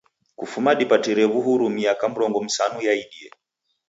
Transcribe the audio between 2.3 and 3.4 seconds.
msanu yaidie.